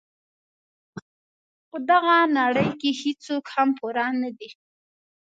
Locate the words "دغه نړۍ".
1.89-2.69